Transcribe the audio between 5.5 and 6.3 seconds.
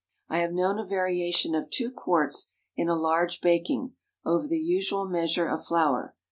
flour.